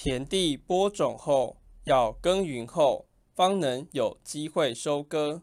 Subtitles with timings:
[0.00, 5.42] 田地播种后要耕耘后方能有机会收割。